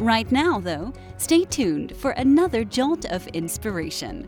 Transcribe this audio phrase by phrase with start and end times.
[0.00, 4.26] Right now, though, stay tuned for another jolt of inspiration.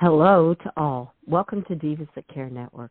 [0.00, 1.12] Hello to all.
[1.26, 2.90] Welcome to Divas That Care Network.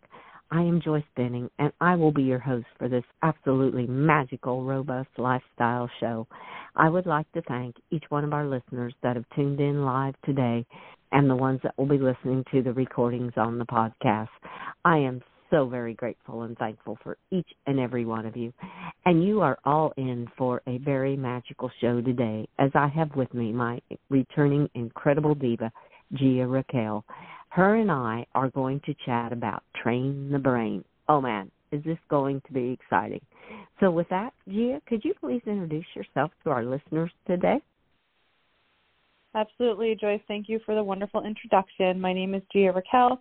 [0.52, 5.10] I am Joyce Benning, and I will be your host for this absolutely magical, robust
[5.18, 6.28] lifestyle show.
[6.76, 10.14] I would like to thank each one of our listeners that have tuned in live
[10.24, 10.64] today
[11.12, 14.30] and the ones that will be listening to the recordings on the podcast.
[14.86, 18.52] I am so very grateful and thankful for each and every one of you.
[19.06, 23.32] And you are all in for a very magical show today, as I have with
[23.36, 23.80] me my
[24.10, 25.72] returning incredible diva,
[26.16, 27.06] Gia Raquel.
[27.50, 30.84] Her and I are going to chat about train the brain.
[31.08, 33.22] Oh man, is this going to be exciting?
[33.80, 37.62] So with that, Gia, could you please introduce yourself to our listeners today?
[39.36, 40.22] Absolutely, Joyce.
[40.28, 42.02] Thank you for the wonderful introduction.
[42.02, 43.20] My name is Gia Raquel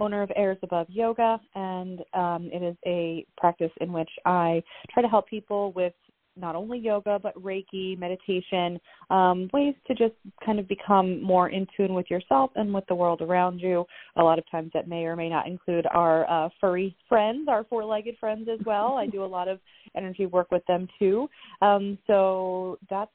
[0.00, 5.02] owner of Airs Above Yoga, and um, it is a practice in which I try
[5.02, 5.92] to help people with
[6.36, 8.78] not only yoga but Reiki, meditation,
[9.10, 10.14] um, ways to just
[10.44, 13.84] kind of become more in tune with yourself and with the world around you.
[14.16, 17.64] A lot of times that may or may not include our uh, furry friends, our
[17.64, 18.94] four-legged friends as well.
[18.94, 19.60] I do a lot of
[19.96, 21.28] energy work with them too.
[21.62, 23.10] Um, so that's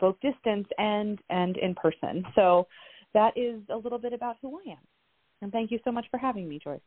[0.00, 2.24] both distance and and in person.
[2.34, 2.66] So
[3.12, 4.78] that is a little bit about who I am.
[5.42, 6.80] And thank you so much for having me, Joyce.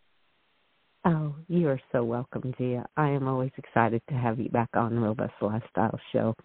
[1.06, 2.86] Oh, you are so welcome, Gia.
[2.98, 6.36] I am always excited to have you back on the Robust Lifestyle Show.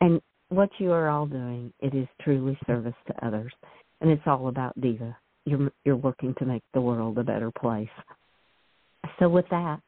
[0.00, 3.52] And what you are all doing, it is truly service to others.
[4.00, 5.16] And it's all about Diva.
[5.46, 7.88] You're you're working to make the world a better place.
[9.18, 9.80] So with that,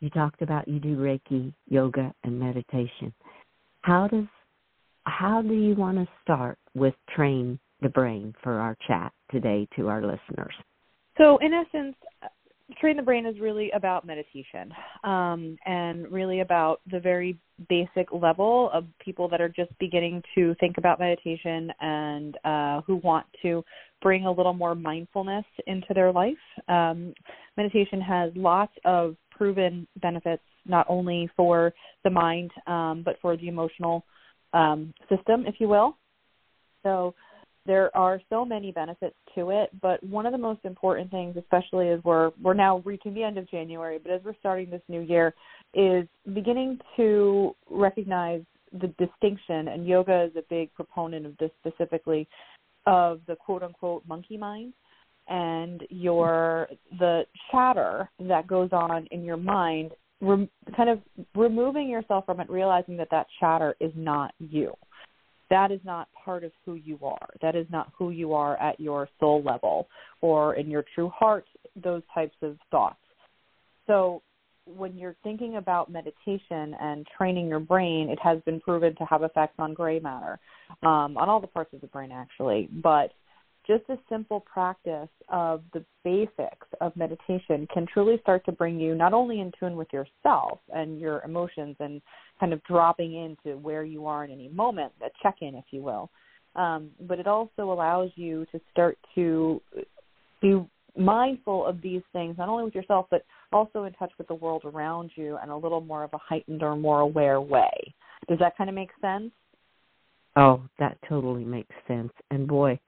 [0.00, 3.12] you talked about you do Reiki, yoga, and meditation.
[3.82, 4.26] How does
[5.04, 9.88] how do you want to start with train the brain for our chat today to
[9.88, 10.54] our listeners?
[11.18, 11.96] So, in essence,
[12.80, 17.36] Train the Brain is really about meditation um, and really about the very
[17.68, 22.96] basic level of people that are just beginning to think about meditation and uh, who
[22.96, 23.64] want to
[24.00, 26.36] bring a little more mindfulness into their life.
[26.68, 27.14] Um,
[27.56, 31.72] meditation has lots of proven benefits, not only for
[32.04, 34.04] the mind, um, but for the emotional
[34.52, 35.96] um, system, if you will.
[36.84, 37.14] So,
[37.68, 41.90] there are so many benefits to it, but one of the most important things, especially
[41.90, 45.02] as we're we're now reaching the end of January, but as we're starting this new
[45.02, 45.34] year,
[45.74, 48.40] is beginning to recognize
[48.72, 49.68] the distinction.
[49.68, 52.26] And yoga is a big proponent of this specifically,
[52.86, 54.72] of the quote unquote monkey mind
[55.28, 56.68] and your
[56.98, 59.90] the chatter that goes on in your mind,
[60.22, 61.00] rem, kind of
[61.34, 64.72] removing yourself from it, realizing that that chatter is not you
[65.50, 67.28] that is not part of who you are.
[67.40, 69.88] That is not who you are at your soul level
[70.20, 71.46] or in your true heart,
[71.82, 72.96] those types of thoughts.
[73.86, 74.22] So
[74.66, 79.22] when you're thinking about meditation and training your brain, it has been proven to have
[79.22, 80.38] effects on gray matter,
[80.82, 82.68] um, on all the parts of the brain actually.
[82.82, 83.12] But
[83.68, 88.94] just a simple practice of the basics of meditation can truly start to bring you
[88.94, 92.00] not only in tune with yourself and your emotions and
[92.40, 95.82] kind of dropping into where you are in any moment, a check in, if you
[95.82, 96.10] will,
[96.56, 99.60] um, but it also allows you to start to
[100.40, 100.58] be
[100.96, 104.62] mindful of these things, not only with yourself, but also in touch with the world
[104.64, 107.94] around you in a little more of a heightened or more aware way.
[108.28, 109.30] Does that kind of make sense?
[110.36, 112.12] Oh, that totally makes sense.
[112.30, 112.78] And boy,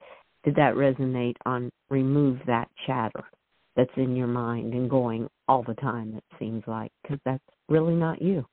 [0.43, 3.23] did that resonate on remove that chatter
[3.75, 6.91] that's in your mind and going all the time it seems like?
[7.01, 8.45] Because that's really not you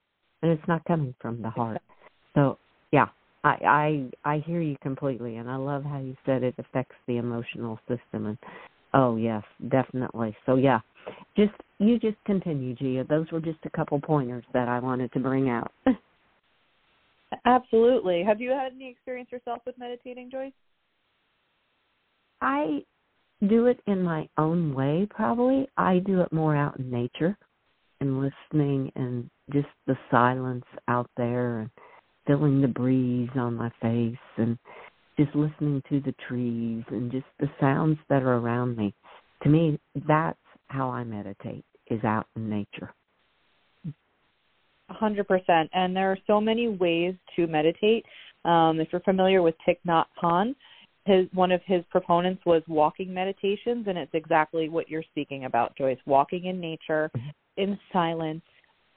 [0.43, 1.81] and it's not coming from the heart.
[2.35, 2.59] So
[2.93, 3.07] yeah
[3.45, 7.19] i i i hear you completely and i love how you said it affects the
[7.19, 8.39] emotional system and
[8.95, 10.37] oh yes definitely.
[10.47, 10.81] So yeah
[11.37, 13.05] just you just continue gia.
[13.09, 15.73] Those were just a couple pointers that i wanted to bring out.
[17.45, 18.25] Absolutely.
[18.25, 20.53] Have you had any experience yourself with meditating joyce
[22.41, 22.83] I
[23.49, 25.69] do it in my own way, probably.
[25.77, 27.37] I do it more out in nature
[28.01, 31.71] and listening and just the silence out there and
[32.27, 34.59] feeling the breeze on my face and
[35.19, 38.95] just listening to the trees and just the sounds that are around me.
[39.43, 40.39] To me, that's
[40.69, 42.93] how I meditate, is out in nature.
[44.91, 45.69] 100%.
[45.73, 48.05] And there are so many ways to meditate.
[48.45, 50.55] Um, if you're familiar with Thich Nhat Hanh,
[51.09, 55.77] his one of his proponents was walking meditations and it's exactly what you're speaking about
[55.77, 57.29] joyce walking in nature mm-hmm.
[57.57, 58.43] in silence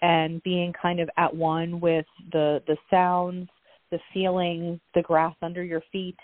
[0.01, 3.47] and being kind of at one with the the sounds
[3.91, 6.17] the feelings the grass under your feet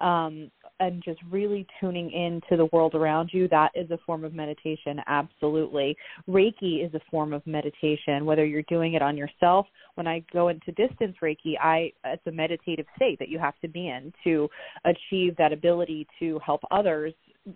[0.00, 0.50] um,
[0.80, 4.34] and just really tuning in to the world around you, that is a form of
[4.34, 5.96] meditation, absolutely.
[6.28, 9.66] Reiki is a form of meditation, whether you're doing it on yourself.
[9.94, 13.68] When I go into distance Reiki, I it's a meditative state that you have to
[13.68, 14.48] be in to
[14.84, 17.12] achieve that ability to help others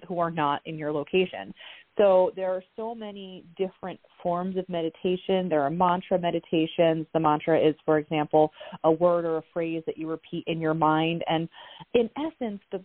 [0.07, 1.53] who are not in your location.
[1.97, 5.49] So there are so many different forms of meditation.
[5.49, 7.07] There are mantra meditations.
[7.13, 8.51] The mantra is, for example,
[8.83, 11.23] a word or a phrase that you repeat in your mind.
[11.29, 11.49] And
[11.95, 12.83] in essence, the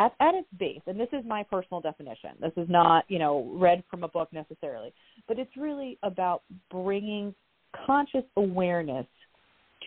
[0.00, 2.30] at, at its base, and this is my personal definition.
[2.40, 4.94] This is not, you know, read from a book necessarily,
[5.28, 7.34] but it's really about bringing
[7.86, 9.06] conscious awareness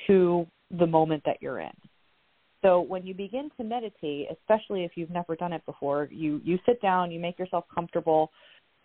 [0.05, 0.45] to
[0.79, 1.73] the moment that you're in.
[2.61, 6.59] So when you begin to meditate, especially if you've never done it before, you you
[6.65, 8.29] sit down, you make yourself comfortable,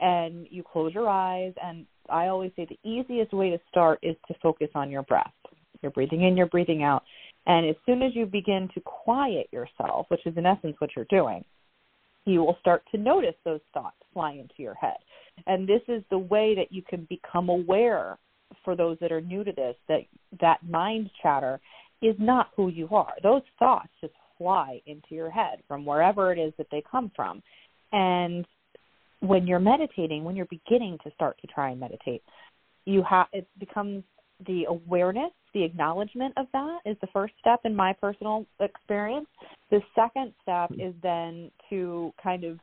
[0.00, 1.52] and you close your eyes.
[1.62, 5.30] And I always say the easiest way to start is to focus on your breath.
[5.82, 7.04] You're breathing in, you're breathing out,
[7.48, 11.06] and as soon as you begin to quiet yourself, which is in essence what you're
[11.06, 11.44] doing,
[12.26, 14.98] you will start to notice those thoughts fly into your head.
[15.46, 18.18] And this is the way that you can become aware
[18.64, 20.00] for those that are new to this that
[20.40, 21.58] that mind chatter
[22.02, 23.14] is not who you are.
[23.22, 27.42] Those thoughts just fly into your head from wherever it is that they come from.
[27.92, 28.46] And
[29.20, 32.22] when you're meditating, when you're beginning to start to try and meditate,
[32.84, 34.04] you have it becomes
[34.46, 39.26] the awareness, the acknowledgement of that is the first step in my personal experience.
[39.70, 42.58] The second step is then to kind of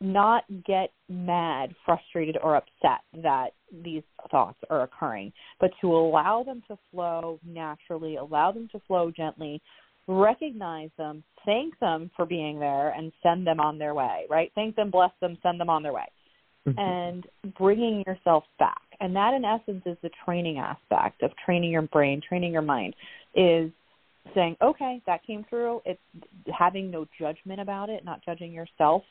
[0.00, 3.50] not get mad, frustrated, or upset that
[3.84, 9.10] these thoughts are occurring, but to allow them to flow naturally, allow them to flow
[9.10, 9.62] gently,
[10.08, 14.50] recognize them, thank them for being there, and send them on their way, right?
[14.56, 16.06] Thank them, bless them, send them on their way.
[16.66, 16.78] Mm-hmm.
[16.78, 17.26] And
[17.58, 18.82] bringing yourself back.
[19.00, 22.94] And that, in essence, is the training aspect of training your brain, training your mind,
[23.34, 23.68] is
[24.32, 25.82] saying, okay, that came through.
[25.84, 26.00] It's
[26.56, 29.02] having no judgment about it, not judging yourself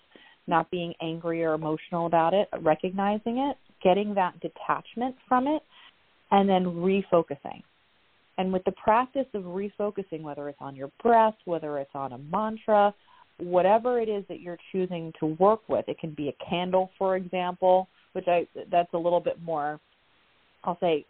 [0.48, 5.62] not being angry or emotional about it, recognizing it, getting that detachment from it,
[6.32, 7.62] and then refocusing.
[8.38, 12.18] And with the practice of refocusing, whether it's on your breath, whether it's on a
[12.18, 12.94] mantra,
[13.42, 17.16] whatever it is that you're choosing to work with, it can be a candle, for
[17.16, 19.80] example, which I that's a little bit more
[20.64, 21.06] I'll say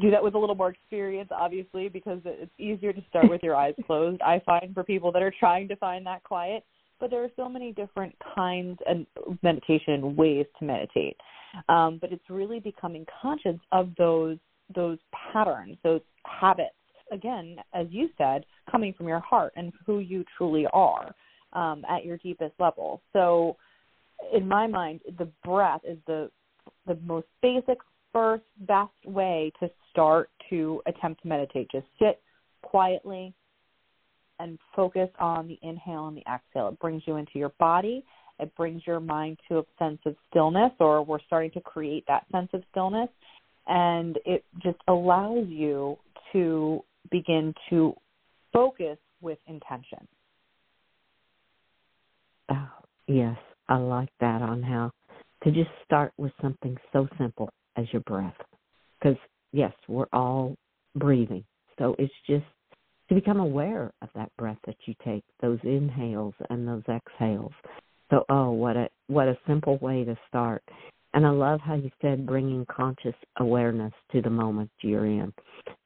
[0.00, 3.56] do that with a little more experience obviously because it's easier to start with your
[3.56, 4.20] eyes closed.
[4.22, 6.64] I find for people that are trying to find that quiet,
[6.98, 11.16] but there are so many different kinds of meditation ways to meditate.
[11.68, 14.38] Um, but it's really becoming conscious of those
[14.74, 14.98] those
[15.32, 16.74] patterns, those habits.
[17.10, 21.12] Again, as you said, coming from your heart and who you truly are
[21.52, 23.02] um, at your deepest level.
[23.12, 23.56] So,
[24.34, 26.30] in my mind, the breath is the
[26.86, 27.78] the most basic,
[28.12, 31.68] first, best way to start to attempt to meditate.
[31.70, 32.20] Just sit
[32.62, 33.34] quietly,
[34.40, 36.68] and focus on the inhale and the exhale.
[36.68, 38.04] It brings you into your body.
[38.40, 42.24] It brings your mind to a sense of stillness, or we're starting to create that
[42.32, 43.10] sense of stillness.
[43.66, 45.98] And it just allows you
[46.32, 47.94] to begin to
[48.52, 50.08] focus with intention.
[52.50, 52.68] Oh,
[53.06, 53.36] yes,
[53.68, 54.90] I like that on how
[55.44, 58.36] to just start with something so simple as your breath.
[59.00, 59.18] Because,
[59.52, 60.56] yes, we're all
[60.96, 61.44] breathing.
[61.78, 62.44] So it's just
[63.08, 67.52] to become aware of that breath that you take, those inhales and those exhales.
[68.10, 70.62] So, oh, what a what a simple way to start.
[71.14, 75.32] And I love how you said bringing conscious awareness to the moment you're in,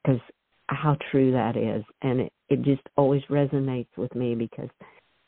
[0.02, 0.20] because
[0.68, 4.70] how true that is, and it it just always resonates with me because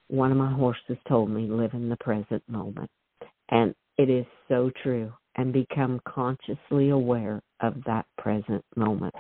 [0.09, 2.91] one of my horses told me live in the present moment,
[3.51, 5.13] and it is so true.
[5.39, 9.15] And become consciously aware of that present moment,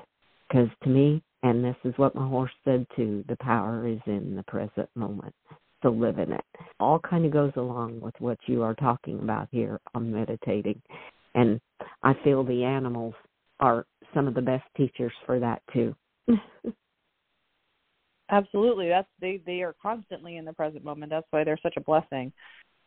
[0.48, 4.34] because to me and this is what my horse said too the power is in
[4.34, 5.34] the present moment.
[5.82, 6.44] So live in it.
[6.80, 10.80] All kind of goes along with what you are talking about here on meditating.
[11.34, 11.60] And
[12.02, 13.14] I feel the animals
[13.60, 15.94] are some of the best teachers for that too.
[18.30, 18.88] Absolutely.
[18.88, 21.10] That's they they are constantly in the present moment.
[21.10, 22.32] That's why they're such a blessing.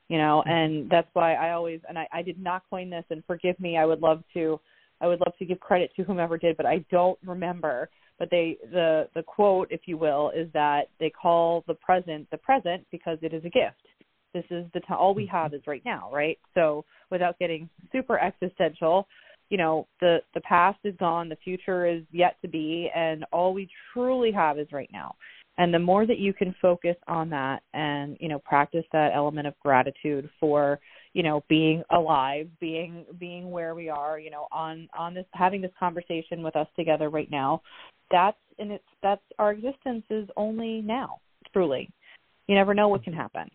[0.10, 3.24] You know, and that's why I always and I, I did not coin this and
[3.26, 4.60] forgive me, I would love to
[5.02, 8.58] I would love to give credit to whomever did, but I don't remember but they
[8.72, 13.18] the the quote if you will is that they call the present the present because
[13.22, 13.82] it is a gift
[14.34, 15.36] this is the time all we mm-hmm.
[15.36, 19.08] have is right now right so without getting super existential
[19.50, 23.54] you know the the past is gone the future is yet to be and all
[23.54, 25.16] we truly have is right now
[25.60, 29.46] And the more that you can focus on that and, you know, practice that element
[29.46, 30.80] of gratitude for,
[31.12, 35.62] you know, being alive, being being where we are, you know, on on this having
[35.62, 37.62] this conversation with us together right now,
[38.10, 41.20] that's and it's that's our existence is only now,
[41.52, 41.90] truly.
[42.48, 43.52] You never know what can happen.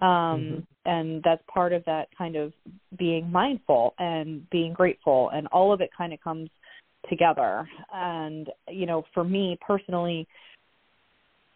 [0.00, 0.58] Um mm-hmm.
[0.86, 2.52] and that's part of that kind of
[2.98, 6.48] being mindful and being grateful and all of it kind of comes
[7.08, 7.68] together.
[7.92, 10.26] And, you know, for me personally,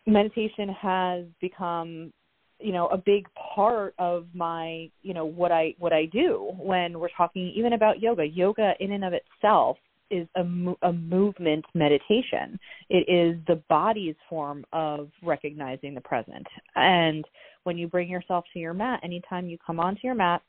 [0.06, 2.12] meditation has become
[2.60, 7.00] you know a big part of my you know what i what i do when
[7.00, 9.76] we're talking even about yoga yoga in and of itself
[10.14, 12.58] is a, a movement meditation.
[12.88, 16.46] It is the body's form of recognizing the present.
[16.76, 17.24] And
[17.64, 20.42] when you bring yourself to your mat anytime you come onto your mat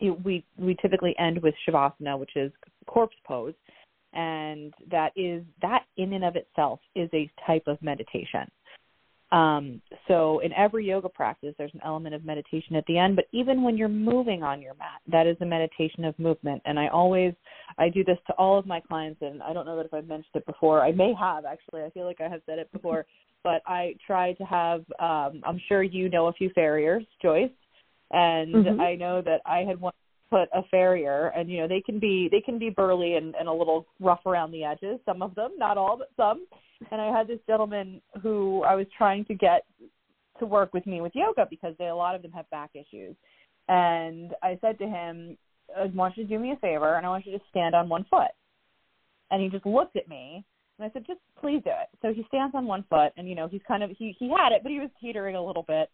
[0.00, 2.52] we we typically end with shavasana which is
[2.86, 3.54] corpse pose.
[4.12, 8.48] And that is that in and of itself is a type of meditation.
[9.32, 13.16] Um, so in every yoga practice, there's an element of meditation at the end.
[13.16, 16.62] But even when you're moving on your mat, that is a meditation of movement.
[16.64, 17.34] And I always,
[17.78, 20.06] I do this to all of my clients, and I don't know that if I've
[20.06, 20.82] mentioned it before.
[20.82, 21.82] I may have actually.
[21.82, 23.06] I feel like I have said it before,
[23.42, 24.80] but I try to have.
[25.00, 27.50] Um, I'm sure you know a few farriers, Joyce,
[28.10, 28.80] and mm-hmm.
[28.80, 29.94] I know that I had one
[30.34, 33.48] put a farrier and you know they can be they can be burly and, and
[33.48, 36.46] a little rough around the edges some of them not all but some.
[36.90, 39.64] And i had this gentleman who i was trying to get
[40.40, 43.14] to work with me with yoga because they a lot of them have back issues.
[43.68, 45.38] And i said to him
[45.78, 47.76] uh, i want you to do me a favor and i want you to stand
[47.76, 48.32] on one foot.
[49.30, 50.44] And he just looked at me
[50.78, 51.88] and i said just please do it.
[52.02, 54.50] So he stands on one foot and you know he's kind of he he had
[54.50, 55.88] it but he was teetering a little bit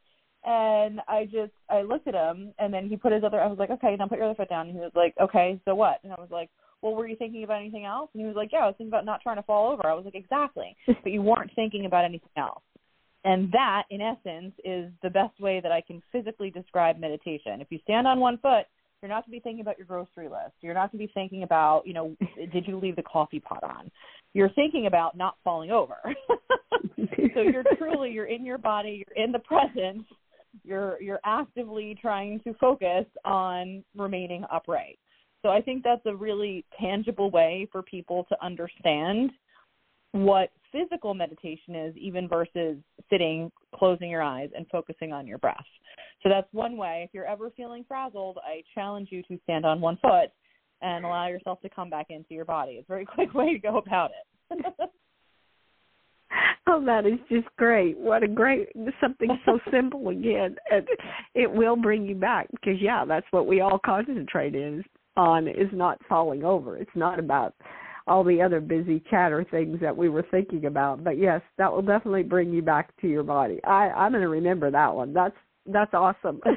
[0.45, 3.59] and I just I looked at him and then he put his other I was
[3.59, 6.01] like, Okay, now put your other foot down and he was like, Okay, so what?
[6.03, 6.51] And I was like,
[6.83, 8.11] Well, were you thinking about anything else?
[8.15, 9.87] And he was like, Yeah, I was thinking about not trying to fall over.
[9.87, 10.77] I was like, Exactly.
[10.87, 12.63] but you weren't thinking about anything else.
[13.25, 17.61] And that, in essence, is the best way that I can physically describe meditation.
[17.61, 18.65] If you stand on one foot,
[19.03, 20.55] you're not to be thinking about your grocery list.
[20.61, 22.17] You're not to be thinking about, you know,
[22.53, 23.91] did you leave the coffee pot on?
[24.33, 25.97] You're thinking about not falling over.
[27.35, 30.07] so you're truly you're in your body, you're in the present,
[30.65, 34.99] you're you're actively trying to focus on remaining upright.
[35.43, 39.31] So I think that's a really tangible way for people to understand
[40.13, 42.77] what physical meditation is even versus
[43.09, 45.57] sitting, closing your eyes and focusing on your breath.
[46.23, 47.05] So that's one way.
[47.09, 50.31] If you're ever feeling frazzled, I challenge you to stand on one foot
[50.83, 52.73] and allow yourself to come back into your body.
[52.73, 54.11] It's a very quick way to go about
[54.51, 54.65] it.
[56.67, 57.99] Oh, that is just great.
[57.99, 58.69] What a great
[59.01, 60.57] something so simple again.
[60.71, 60.87] And
[61.35, 64.85] it will bring you back because yeah, that's what we all concentrate is
[65.17, 66.77] on is not falling over.
[66.77, 67.55] It's not about
[68.07, 71.03] all the other busy chatter things that we were thinking about.
[71.03, 73.61] But yes, that will definitely bring you back to your body.
[73.65, 75.13] I I'm going to remember that one.
[75.13, 76.41] That's that's awesome.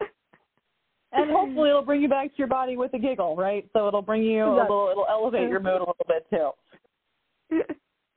[1.12, 3.66] and hopefully it'll bring you back to your body with a giggle, right?
[3.72, 7.62] So it'll bring you a little it'll elevate your mood a little bit too.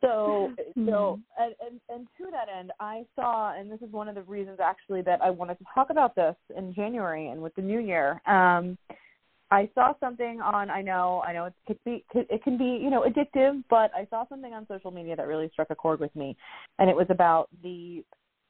[0.01, 1.43] So, so, mm-hmm.
[1.43, 4.59] and, and and to that end, I saw, and this is one of the reasons
[4.63, 8.21] actually that I wanted to talk about this in January and with the new year.
[8.25, 8.77] Um,
[9.49, 10.69] I saw something on.
[10.69, 14.05] I know, I know it could be, it can be, you know, addictive, but I
[14.09, 16.35] saw something on social media that really struck a chord with me,
[16.79, 18.03] and it was about the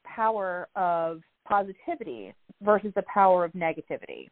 [0.04, 4.28] power of positivity versus the power of negativity.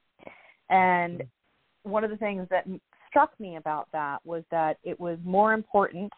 [0.69, 1.91] And mm-hmm.
[1.91, 2.67] one of the things that
[3.09, 6.13] struck me about that was that it was more important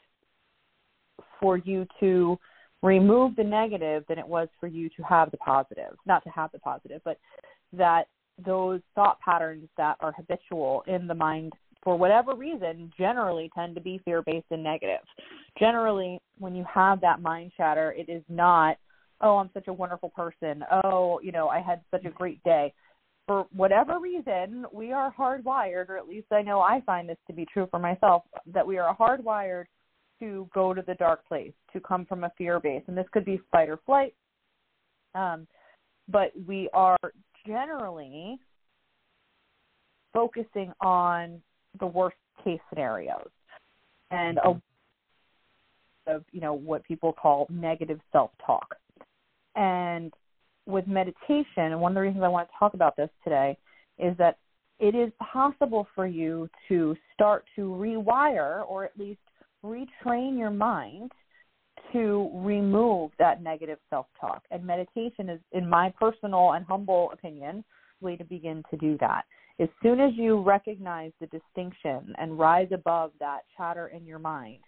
[1.40, 2.38] for you to
[2.82, 5.96] remove the negative than it was for you to have the positive.
[6.06, 7.18] Not to have the positive, but
[7.72, 8.04] that
[8.44, 11.52] those thought patterns that are habitual in the mind
[11.82, 15.00] for whatever reason generally tend to be fear based and negative.
[15.58, 18.76] Generally, when you have that mind chatter, it is not,
[19.20, 20.64] oh, I'm such a wonderful person.
[20.84, 22.72] Oh, you know, I had such a great day.
[23.26, 27.32] For whatever reason, we are hardwired, or at least I know I find this to
[27.32, 29.64] be true for myself, that we are hardwired
[30.20, 32.82] to go to the dark place, to come from a fear base.
[32.86, 34.14] And this could be fight or flight.
[35.14, 35.46] Um,
[36.08, 36.96] but we are
[37.46, 38.38] generally
[40.12, 41.40] focusing on
[41.80, 43.28] the worst case scenarios
[44.10, 44.60] and a
[46.08, 48.74] of you know what people call negative self-talk.
[49.54, 50.12] And
[50.66, 53.56] with meditation, and one of the reasons I want to talk about this today
[53.98, 54.38] is that
[54.78, 59.18] it is possible for you to start to rewire or at least
[59.68, 61.12] retrain your mind
[61.92, 64.42] to remove that negative self talk.
[64.50, 67.64] And meditation is, in my personal and humble opinion,
[68.00, 69.22] way to begin to do that.
[69.60, 74.58] As soon as you recognize the distinction and rise above that chatter in your mind,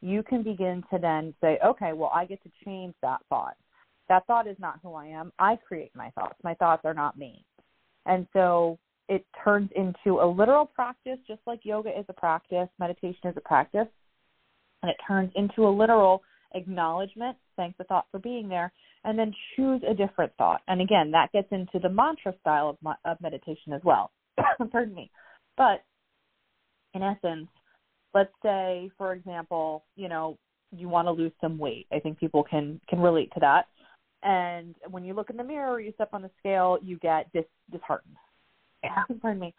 [0.00, 3.56] you can begin to then say, okay, well, I get to change that thought.
[4.08, 5.32] That thought is not who I am.
[5.38, 6.34] I create my thoughts.
[6.42, 7.44] My thoughts are not me.
[8.04, 8.78] And so
[9.08, 13.40] it turns into a literal practice, just like yoga is a practice, meditation is a
[13.40, 13.86] practice.
[14.82, 16.22] And it turns into a literal
[16.54, 18.72] acknowledgement, thank the thought for being there,
[19.04, 20.60] and then choose a different thought.
[20.68, 24.10] And again, that gets into the mantra style of, of meditation as well.
[24.70, 25.10] Pardon me.
[25.56, 25.82] But
[26.94, 27.48] in essence,
[28.14, 30.38] let's say, for example, you know,
[30.74, 31.86] you want to lose some weight.
[31.92, 33.66] I think people can can relate to that.
[34.22, 37.44] And when you look in the mirror, you step on the scale, you get dis-
[37.70, 38.16] disheartened.
[39.20, 39.54] Pardon me.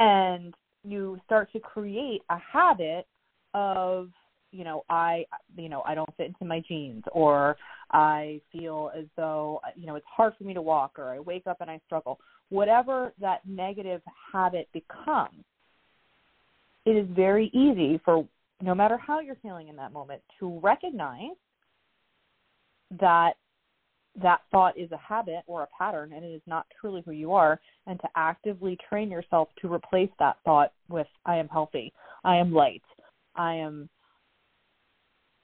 [0.00, 0.54] And
[0.84, 3.06] you start to create a habit
[3.54, 4.08] of
[4.56, 5.24] you know i
[5.56, 7.56] you know i don't fit into my jeans or
[7.92, 11.46] i feel as though you know it's hard for me to walk or i wake
[11.46, 12.18] up and i struggle.
[12.48, 14.00] Whatever that negative
[14.32, 15.44] habit becomes
[16.84, 18.26] it is very easy for
[18.62, 21.36] no matter how you're feeling in that moment to recognize
[23.00, 23.32] that
[24.22, 27.32] that thought is a habit or a pattern and it is not truly who you
[27.32, 31.92] are and to actively train yourself to replace that thought with i am healthy.
[32.24, 32.82] I am light.
[33.34, 33.88] I am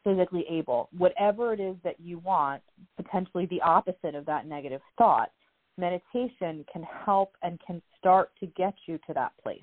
[0.04, 2.62] physically able whatever it is that you want
[2.96, 5.30] potentially the opposite of that negative thought
[5.78, 9.60] meditation can help and can start to get you to that place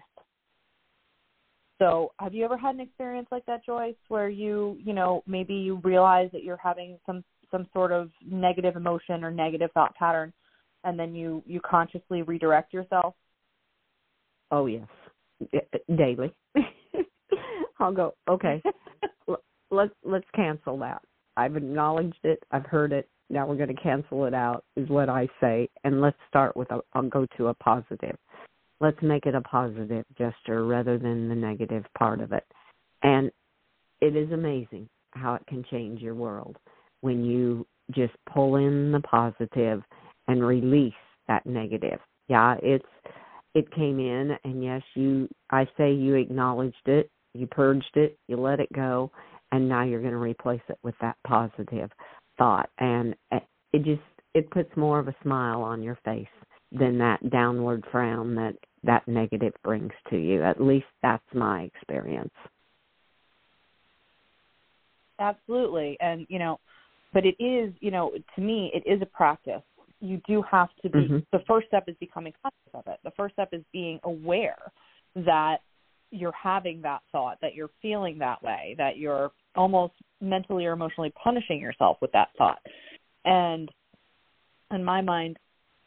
[1.80, 5.54] so, have you ever had an experience like that, Joyce, where you, you know, maybe
[5.54, 10.34] you realize that you're having some some sort of negative emotion or negative thought pattern,
[10.84, 13.16] and then you you consciously redirect yourself?
[14.52, 14.88] Oh yes,
[15.96, 16.34] daily.
[17.80, 18.14] I'll go.
[18.30, 18.62] Okay,
[19.72, 21.02] let's let's cancel that.
[21.38, 22.44] I've acknowledged it.
[22.52, 23.08] I've heard it.
[23.30, 24.64] Now we're going to cancel it out.
[24.76, 26.80] Is what I say, and let's start with a.
[26.94, 28.18] I'll go to a positive
[28.82, 32.46] let's make it a positive gesture rather than the negative part of it.
[33.04, 33.32] And
[34.02, 36.58] it is amazing how it can change your world
[37.02, 39.82] when you just pull in the positive
[40.28, 40.94] and release
[41.28, 42.00] that negative.
[42.28, 42.86] Yeah, it's
[43.56, 48.38] it came in and yes, you I say you acknowledged it, you purged it, you
[48.38, 49.12] let it go,
[49.52, 51.90] and now you're going to replace it with that positive
[52.38, 54.02] thought and it just
[54.34, 56.28] it puts more of a smile on your face
[56.72, 60.44] than that downward frown that that negative brings to you.
[60.44, 62.34] At least that's my experience.
[65.20, 65.98] Absolutely.
[66.00, 66.60] And, you know,
[67.12, 69.62] but it is, you know, to me, it is a practice.
[70.00, 71.18] You do have to be, mm-hmm.
[71.34, 73.00] the first step is becoming conscious of it.
[73.04, 74.60] The first step is being aware
[75.16, 75.58] that
[76.12, 81.14] you're having that thought, that you're feeling that way, that you're almost mentally or emotionally
[81.22, 82.60] punishing yourself with that thought.
[83.26, 83.70] And
[84.72, 85.38] in my mind,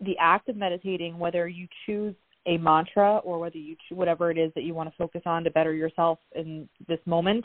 [0.00, 2.14] the act of meditating, whether you choose
[2.46, 5.50] a mantra or whether you whatever it is that you want to focus on to
[5.50, 7.44] better yourself in this moment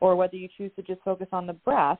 [0.00, 1.98] or whether you choose to just focus on the breath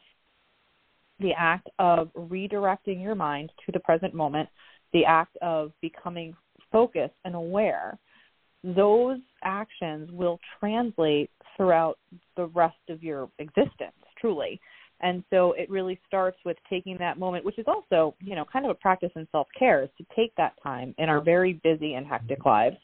[1.19, 4.49] the act of redirecting your mind to the present moment
[4.93, 6.33] the act of becoming
[6.71, 7.99] focused and aware
[8.63, 11.99] those actions will translate throughout
[12.37, 14.61] the rest of your existence truly
[15.01, 18.65] and so it really starts with taking that moment, which is also, you know, kind
[18.65, 21.95] of a practice in self care, is to take that time in our very busy
[21.95, 22.77] and hectic lives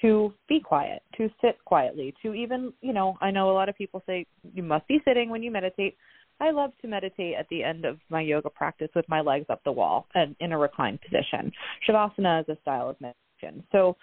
[0.00, 3.76] to be quiet, to sit quietly, to even, you know, I know a lot of
[3.76, 5.96] people say you must be sitting when you meditate.
[6.40, 9.62] I love to meditate at the end of my yoga practice with my legs up
[9.64, 11.52] the wall and in a reclined position.
[11.88, 13.64] Shavasana is a style of meditation.
[13.70, 13.96] So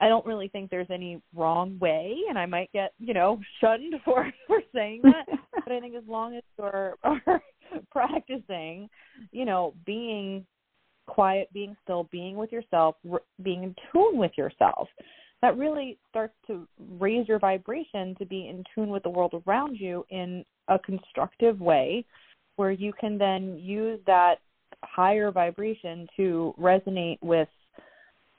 [0.00, 3.94] I don't really think there's any wrong way, and I might get you know shunned
[4.04, 5.26] for for saying that.
[5.64, 7.42] but I think as long as you're are
[7.90, 8.88] practicing,
[9.32, 10.44] you know, being
[11.06, 14.88] quiet, being still, being with yourself, r- being in tune with yourself,
[15.42, 16.66] that really starts to
[16.98, 21.60] raise your vibration to be in tune with the world around you in a constructive
[21.60, 22.04] way,
[22.56, 24.36] where you can then use that
[24.84, 27.48] higher vibration to resonate with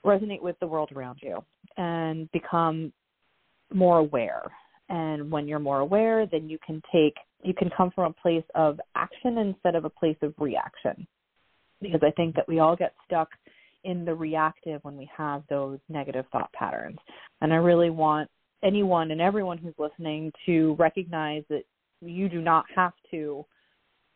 [0.04, 1.42] resonate with the world around you
[1.76, 2.92] and become
[3.72, 4.42] more aware.
[4.88, 8.44] And when you're more aware, then you can take you can come from a place
[8.54, 11.06] of action instead of a place of reaction.
[11.80, 13.28] Because I think that we all get stuck
[13.84, 16.98] in the reactive when we have those negative thought patterns.
[17.40, 18.30] And I really want
[18.62, 21.64] anyone and everyone who's listening to recognize that
[22.00, 23.44] you do not have to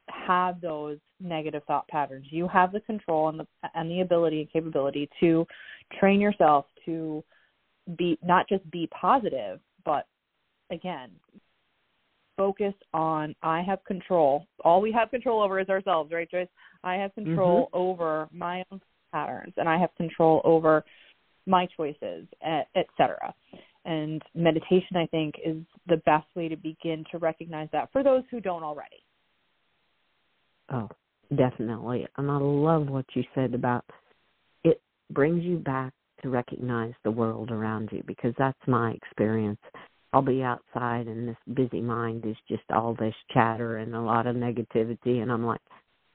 [0.09, 2.27] have those negative thought patterns.
[2.31, 5.47] You have the control and the and the ability and capability to
[5.99, 7.23] train yourself to
[7.97, 10.07] be not just be positive, but
[10.71, 11.11] again,
[12.37, 14.47] focus on I have control.
[14.65, 16.49] All we have control over is ourselves, right, Joyce?
[16.85, 17.79] I have control mm-hmm.
[17.79, 18.81] over my own
[19.13, 20.85] patterns and I have control over
[21.47, 22.27] my choices,
[22.75, 23.33] etc.
[23.85, 28.23] and meditation I think is the best way to begin to recognize that for those
[28.31, 29.06] who don't already.
[30.73, 30.89] Oh,
[31.35, 32.07] definitely.
[32.17, 33.85] And I love what you said about
[34.65, 39.61] it brings you back to recognize the world around you because that's my experience.
[40.13, 44.27] I'll be outside and this busy mind is just all this chatter and a lot
[44.27, 45.61] of negativity and I'm like,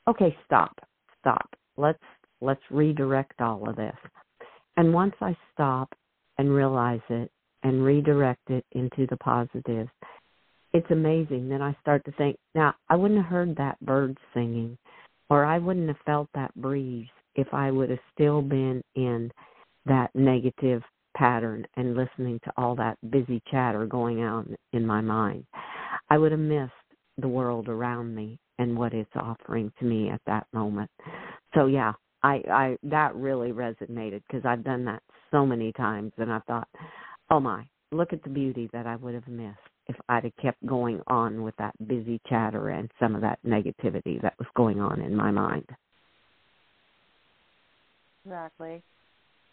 [0.08, 0.76] okay, stop,
[1.20, 1.50] stop.
[1.78, 2.00] Let's
[2.42, 3.96] let's redirect all of this.
[4.78, 5.94] And once I stop
[6.38, 7.32] and realize it
[7.64, 9.92] and redirect it into the positives,
[10.74, 11.50] it's amazing.
[11.50, 14.78] Then I start to think, now I wouldn't have heard that bird singing
[15.30, 19.32] or I wouldn't have felt that breeze if I would have still been in
[19.86, 20.82] that negative
[21.16, 25.46] pattern and listening to all that busy chatter going on in my mind.
[26.10, 26.72] I would have missed
[27.18, 30.90] the world around me and what it's offering to me at that moment.
[31.56, 36.32] So yeah, I I that really resonated because I've done that so many times and
[36.32, 36.68] I thought,
[37.30, 40.66] "Oh my, look at the beauty that I would have missed if I'd have kept
[40.66, 45.02] going on with that busy chatter and some of that negativity that was going on
[45.02, 45.68] in my mind."
[48.26, 48.84] Exactly.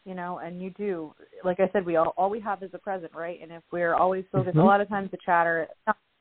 [0.05, 1.13] You know and you do.
[1.45, 3.39] Like i said we all all we have is the present right?
[3.43, 4.61] And if we're always focused mm-hmm.
[4.61, 5.67] a lot of times the chatter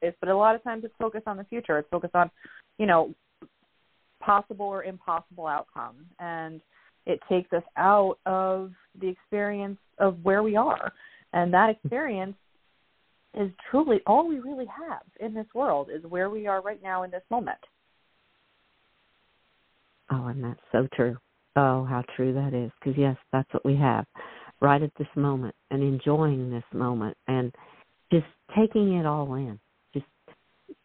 [0.02, 1.78] is but a lot of times it's focused on the future.
[1.80, 2.30] It's focused on
[2.78, 3.13] you know
[4.28, 6.06] possible or impossible outcomes.
[6.20, 6.62] And
[7.06, 10.91] it takes us out of the experience of where we are.
[11.34, 12.36] And that experience
[13.38, 17.04] is truly all we really have in this world is where we are right now
[17.04, 17.58] in this moment
[20.12, 21.17] oh and that's so true
[21.58, 22.71] Oh, how true that is.
[22.80, 24.06] Because, yes, that's what we have
[24.62, 27.52] right at this moment and enjoying this moment and
[28.12, 29.60] just taking it all in.
[29.91, 30.06] Just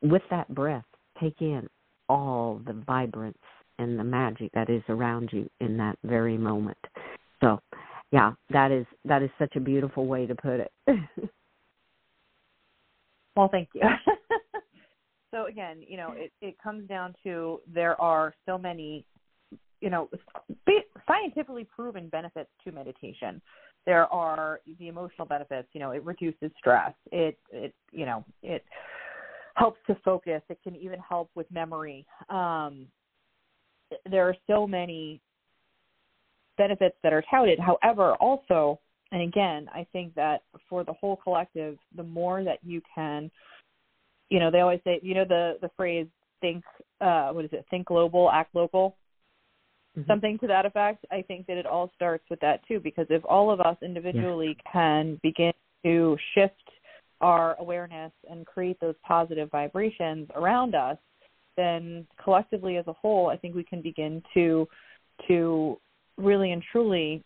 [0.00, 0.84] with that breath,
[1.20, 1.68] take in
[2.08, 3.36] all the vibrance
[3.78, 6.78] and the magic that is around you in that very moment.
[7.42, 7.60] So,
[8.10, 10.72] yeah, that is that is such a beautiful way to put it.
[13.37, 13.83] well, thank you.
[15.35, 19.05] so again, you know, it it comes down to there are so many
[19.81, 20.09] you know
[21.07, 23.40] scientifically proven benefits to meditation.
[23.85, 26.92] There are the emotional benefits you know it reduces stress.
[27.11, 28.64] It it you know it
[29.55, 30.42] helps to focus.
[30.49, 32.07] It can even help with memory.
[32.29, 32.87] Um,
[34.11, 35.21] there are so many
[36.57, 37.59] benefits that are touted.
[37.59, 38.79] However also
[39.12, 43.31] and again i think that for the whole collective the more that you can
[44.31, 46.07] you know they always say you know the the phrase
[46.40, 46.64] think
[47.01, 48.96] uh what is it think global act local
[49.96, 50.11] mm-hmm.
[50.11, 51.05] something to that effect.
[51.11, 54.57] I think that it all starts with that too, because if all of us individually
[54.64, 54.72] yeah.
[54.72, 55.53] can begin
[55.85, 56.55] to shift
[57.20, 60.98] our awareness and create those positive vibrations around us,
[61.57, 64.68] then collectively as a whole, I think we can begin to
[65.29, 65.79] to
[66.16, 67.22] really and truly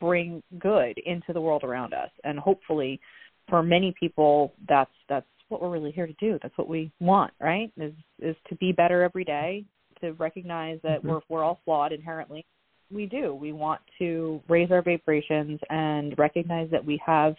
[0.00, 2.10] bring good into the world around us.
[2.24, 3.00] And hopefully
[3.48, 6.38] for many people that's that's what we're really here to do.
[6.42, 7.72] That's what we want, right?
[7.78, 9.64] Is is to be better every day,
[10.00, 11.08] to recognize that mm-hmm.
[11.08, 12.44] we're we're all flawed inherently.
[12.90, 13.34] We do.
[13.34, 17.34] We want to raise our vibrations and recognize that we have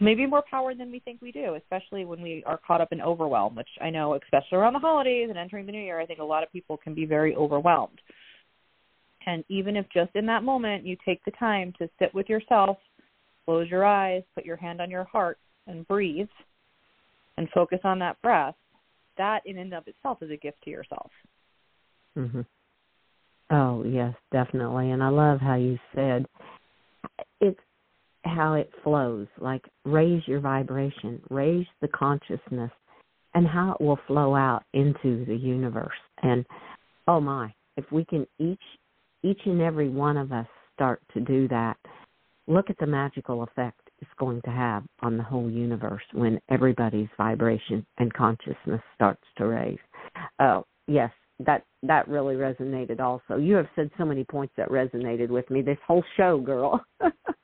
[0.00, 3.00] maybe more power than we think we do, especially when we are caught up in
[3.00, 6.18] overwhelm, which I know, especially around the holidays and entering the new year, I think
[6.18, 8.00] a lot of people can be very overwhelmed.
[9.26, 12.78] And even if just in that moment you take the time to sit with yourself,
[13.44, 16.28] close your eyes, put your hand on your heart, and breathe,
[17.36, 18.54] and focus on that breath,
[19.16, 21.10] that in and of itself is a gift to yourself.
[22.16, 22.42] Mm-hmm.
[23.50, 24.90] Oh yes, definitely.
[24.90, 26.26] And I love how you said
[27.40, 27.60] it's
[28.24, 29.26] how it flows.
[29.38, 32.70] Like raise your vibration, raise the consciousness,
[33.34, 35.92] and how it will flow out into the universe.
[36.22, 36.44] And
[37.06, 38.58] oh my, if we can each
[39.24, 41.76] each and every one of us start to do that,
[42.46, 47.08] look at the magical effect it's going to have on the whole universe when everybody's
[47.16, 49.78] vibration and consciousness starts to raise.
[50.40, 51.10] Oh, yes,
[51.40, 53.36] that that really resonated also.
[53.36, 56.84] You have said so many points that resonated with me this whole show, girl.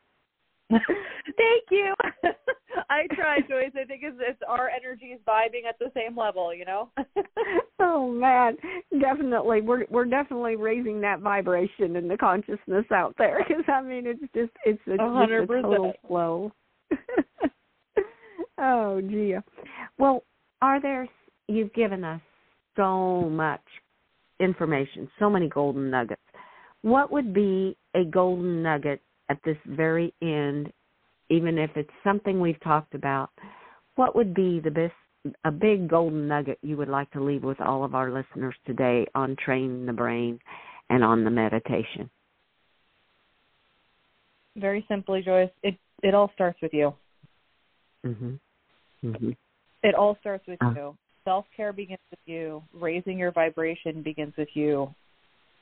[1.37, 1.95] Thank you.
[2.91, 3.73] I try, Joyce.
[3.81, 6.91] I think it's, it's our energies vibing at the same level, you know.
[7.81, 8.57] oh man,
[9.01, 9.61] definitely.
[9.61, 14.21] We're we're definitely raising that vibration and the consciousness out there because I mean it's
[14.35, 16.53] just it's a, just a total flow.
[18.59, 19.35] oh, gee.
[19.99, 20.25] Well,
[20.63, 21.09] are there?
[21.49, 22.21] You've given us
[22.77, 23.63] so much
[24.39, 26.23] information, so many golden nuggets.
[26.83, 30.71] What would be a golden nugget at this very end,
[31.31, 33.31] even if it's something we've talked about?
[33.95, 34.93] What would be the best,
[35.45, 39.07] a big golden nugget you would like to leave with all of our listeners today
[39.15, 40.39] on training the brain
[40.91, 42.11] and on the meditation?
[44.57, 46.93] Very simply, Joyce, it it all starts with you.
[48.05, 48.41] Mhm.
[49.05, 49.37] Mhm.
[49.83, 50.73] It all starts with Uh.
[50.75, 50.99] you.
[51.25, 52.63] Self care begins with you.
[52.73, 54.93] Raising your vibration begins with you.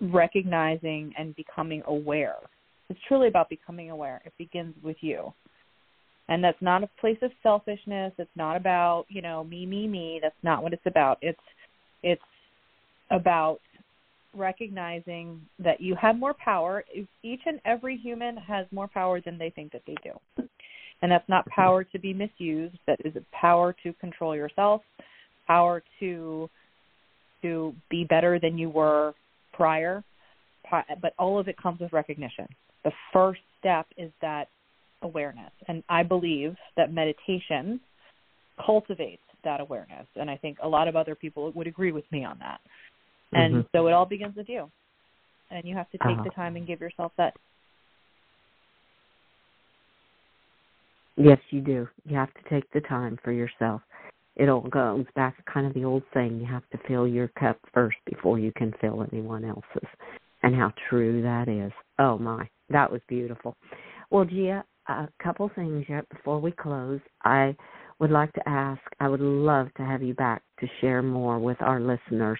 [0.01, 2.39] Recognizing and becoming aware.
[2.91, 4.23] It's truly about becoming aware.
[4.25, 5.33] It begins with you.
[6.29, 8.13] And that's not a place of selfishness.
[8.19, 10.21] It's not about, you know, me, me, me.
[10.23, 11.19] That's not what it's about.
[11.23, 11.41] It's
[12.03, 12.23] it's
[13.11, 13.61] about
[14.35, 16.85] recognizing that you have more power.
[17.23, 20.47] Each and every human has more power than they think that they do.
[21.01, 22.77] And that's not power to be misused.
[22.87, 24.83] That is a power to control yourself,
[25.47, 26.51] power to
[27.41, 29.15] to be better than you were
[29.53, 30.05] prior.
[31.01, 32.49] But all of it comes with recognition.
[32.85, 34.49] The first step is that
[35.03, 35.53] awareness.
[35.69, 37.81] And I believe that meditation
[38.65, 40.07] cultivates that awareness.
[40.17, 42.61] And I think a lot of other people would agree with me on that.
[43.33, 43.69] And Mhm.
[43.73, 44.71] so it all begins with you.
[45.51, 46.25] And you have to take Uh-huh.
[46.25, 47.37] the time and give yourself that.
[51.17, 51.89] Yes, you do.
[52.05, 53.83] You have to take the time for yourself.
[54.37, 57.29] It all goes back to kind of the old saying, you have to fill your
[57.29, 59.89] cup first before you can fill anyone else's.
[60.45, 61.73] And how true that is.
[61.99, 63.57] Oh my, that was beautiful.
[64.11, 67.01] Well, Gia, a couple things yet before we close.
[67.25, 67.55] I
[67.99, 71.61] would like to ask, I would love to have you back to share more with
[71.61, 72.39] our listeners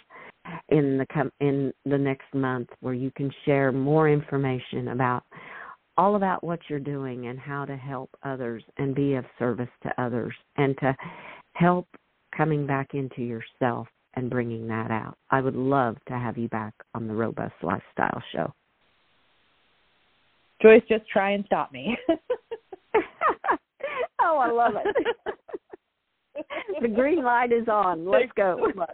[0.71, 5.25] in the com- in the next month where you can share more information about
[5.97, 10.03] all about what you're doing and how to help others and be of service to
[10.03, 10.97] others and to
[11.55, 11.89] help
[12.37, 15.17] coming back into yourself and bringing that out.
[15.31, 18.53] I would love to have you back on the Robust Lifestyle Show.
[20.61, 21.97] Joyce, just try and stop me.
[24.21, 26.45] oh, I love it.
[26.81, 28.07] the green light is on.
[28.07, 28.71] Let's Thanks go.
[28.75, 28.85] so.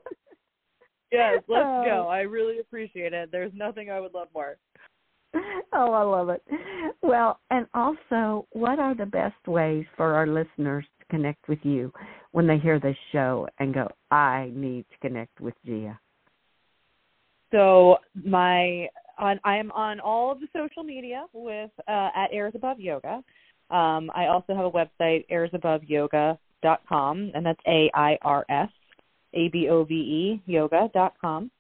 [1.13, 1.85] Yes, let's Oh.
[1.87, 2.09] go.
[2.09, 3.31] I really appreciate it.
[3.31, 4.57] There's nothing I would love more.
[5.73, 6.43] Oh, I love it.
[7.03, 11.93] Well, and also, what are the best ways for our listeners to connect with you
[12.33, 15.99] when they hear this show and go, I need to connect with Gia?
[17.51, 22.53] So my on I am on all of the social media with uh, at Airs
[22.55, 23.23] Above Yoga.
[23.71, 28.69] Um, I also have a website airsabove.yoga.com, and that's A I R S
[29.35, 31.51] A B O V E yoga.com,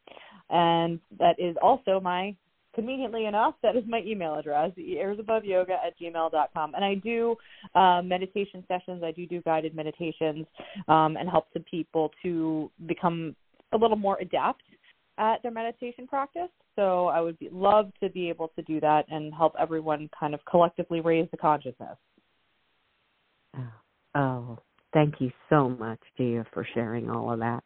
[0.50, 2.34] and that is also my
[2.74, 7.36] conveniently enough that is my email address airsabove.yoga at gmail.com and i do
[7.76, 10.44] uh, meditation sessions i do do guided meditations
[10.88, 13.36] um, and help some people to become
[13.74, 14.62] a little more adept
[15.18, 16.48] at their meditation practice.
[16.76, 20.34] So I would be, love to be able to do that and help everyone kind
[20.34, 21.96] of collectively raise the consciousness.
[23.56, 23.60] Oh,
[24.16, 24.58] oh,
[24.92, 27.62] thank you so much, Gia, for sharing all of that.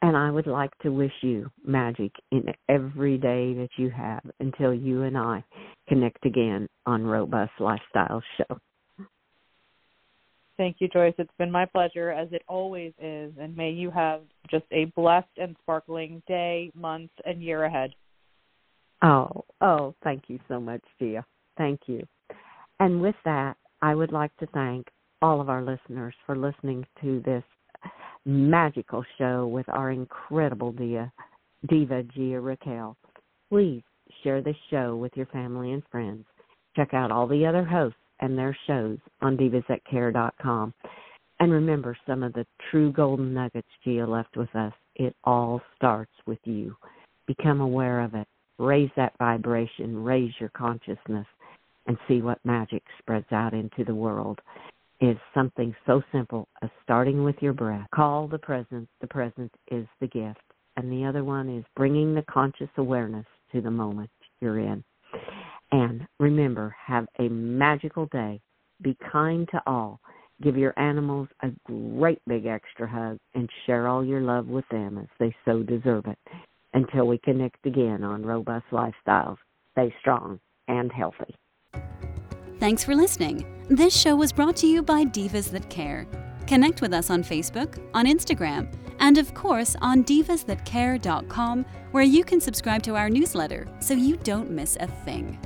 [0.00, 4.72] And I would like to wish you magic in every day that you have until
[4.72, 5.42] you and I
[5.88, 8.58] connect again on Robust Lifestyle Show.
[10.56, 11.14] Thank you, Joyce.
[11.18, 13.32] It's been my pleasure, as it always is.
[13.40, 17.90] And may you have just a blessed and sparkling day, month, and year ahead.
[19.02, 21.24] Oh, oh, thank you so much, Gia.
[21.56, 22.02] Thank you.
[22.80, 24.86] And with that, I would like to thank
[25.22, 27.44] all of our listeners for listening to this
[28.24, 31.12] magical show with our incredible dia,
[31.68, 32.96] diva, Gia Raquel.
[33.50, 33.82] Please
[34.22, 36.24] share this show with your family and friends.
[36.76, 40.74] Check out all the other hosts and their shows on divasthatcare.com.
[41.40, 44.72] And remember some of the true golden nuggets Gia left with us.
[44.96, 46.76] It all starts with you.
[47.26, 48.26] Become aware of it.
[48.58, 50.02] Raise that vibration.
[50.02, 51.26] Raise your consciousness
[51.86, 54.40] and see what magic spreads out into the world.
[55.00, 57.86] Is something so simple as starting with your breath.
[57.94, 58.88] Call the present.
[59.00, 60.40] The present is the gift.
[60.76, 64.82] And the other one is bringing the conscious awareness to the moment you're in.
[65.70, 68.40] And remember, have a magical day.
[68.82, 70.00] Be kind to all.
[70.42, 74.98] Give your animals a great big extra hug and share all your love with them
[74.98, 76.18] as they so deserve it.
[76.78, 79.38] Until we connect again on Robust Lifestyles,
[79.72, 80.38] stay strong
[80.68, 81.34] and healthy.
[82.60, 83.44] Thanks for listening.
[83.68, 86.06] This show was brought to you by Divas That Care.
[86.46, 92.40] Connect with us on Facebook, on Instagram, and of course on divasthatcare.com, where you can
[92.40, 95.36] subscribe to our newsletter so you don't miss a thing.